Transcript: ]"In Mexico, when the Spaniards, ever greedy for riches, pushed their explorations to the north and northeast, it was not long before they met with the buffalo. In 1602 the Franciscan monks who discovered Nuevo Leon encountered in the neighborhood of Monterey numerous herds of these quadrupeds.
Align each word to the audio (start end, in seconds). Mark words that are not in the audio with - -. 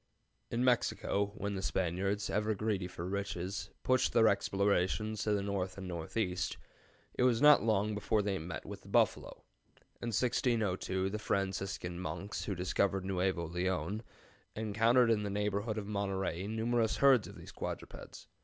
]"In 0.55 0.63
Mexico, 0.65 1.31
when 1.37 1.53
the 1.53 1.61
Spaniards, 1.61 2.27
ever 2.31 2.55
greedy 2.55 2.87
for 2.87 3.05
riches, 3.05 3.69
pushed 3.83 4.13
their 4.13 4.27
explorations 4.27 5.21
to 5.21 5.33
the 5.33 5.43
north 5.43 5.77
and 5.77 5.87
northeast, 5.87 6.57
it 7.13 7.21
was 7.21 7.39
not 7.39 7.61
long 7.61 7.93
before 7.93 8.23
they 8.23 8.39
met 8.39 8.65
with 8.65 8.81
the 8.81 8.87
buffalo. 8.87 9.43
In 10.01 10.07
1602 10.07 11.11
the 11.11 11.19
Franciscan 11.19 11.99
monks 11.99 12.45
who 12.45 12.55
discovered 12.55 13.05
Nuevo 13.05 13.45
Leon 13.47 14.01
encountered 14.55 15.11
in 15.11 15.21
the 15.21 15.29
neighborhood 15.29 15.77
of 15.77 15.85
Monterey 15.85 16.47
numerous 16.47 16.97
herds 16.97 17.27
of 17.27 17.35
these 17.35 17.51
quadrupeds. 17.51 18.27